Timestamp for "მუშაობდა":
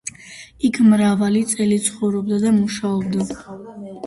2.57-3.31